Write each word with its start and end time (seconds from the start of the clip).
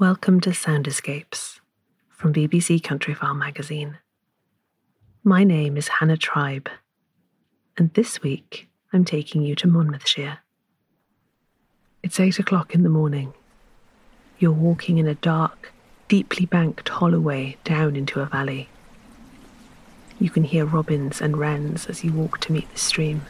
Welcome 0.00 0.40
to 0.40 0.54
Sound 0.54 0.88
Escapes 0.88 1.60
from 2.08 2.32
BBC 2.32 2.80
Countryfile 2.80 3.36
magazine. 3.36 3.98
My 5.24 5.44
name 5.44 5.76
is 5.76 5.88
Hannah 5.88 6.16
Tribe, 6.16 6.70
and 7.76 7.92
this 7.92 8.22
week 8.22 8.70
I'm 8.94 9.04
taking 9.04 9.42
you 9.42 9.54
to 9.56 9.68
Monmouthshire. 9.68 10.38
It's 12.02 12.18
eight 12.18 12.38
o'clock 12.38 12.74
in 12.74 12.82
the 12.82 12.88
morning. 12.88 13.34
You're 14.38 14.52
walking 14.52 14.96
in 14.96 15.06
a 15.06 15.16
dark, 15.16 15.70
deeply 16.08 16.46
banked 16.46 16.88
holloway 16.88 17.58
down 17.62 17.94
into 17.94 18.20
a 18.20 18.24
valley. 18.24 18.70
You 20.18 20.30
can 20.30 20.44
hear 20.44 20.64
robins 20.64 21.20
and 21.20 21.36
wrens 21.36 21.84
as 21.88 22.02
you 22.02 22.14
walk 22.14 22.40
to 22.40 22.52
meet 22.52 22.72
the 22.72 22.78
stream. 22.78 23.20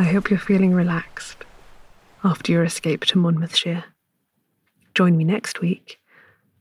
I 0.00 0.04
hope 0.04 0.30
you're 0.30 0.38
feeling 0.38 0.74
relaxed 0.74 1.44
after 2.22 2.52
your 2.52 2.62
escape 2.62 3.04
to 3.06 3.18
Monmouthshire. 3.18 3.84
Join 4.94 5.16
me 5.16 5.24
next 5.24 5.60
week 5.60 6.00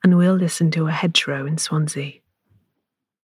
and 0.04 0.18
we'll 0.18 0.34
listen 0.34 0.72
to 0.72 0.88
a 0.88 0.92
hedgerow 0.92 1.46
in 1.46 1.60
Swansea 1.60 2.14